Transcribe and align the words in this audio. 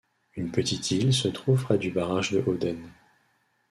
Une 0.35 0.49
petite 0.51 0.89
île 0.89 1.13
se 1.13 1.27
trouve 1.27 1.61
près 1.61 1.77
du 1.77 1.91
barrage 1.91 2.31
de 2.31 2.39
Howden. 2.39 2.89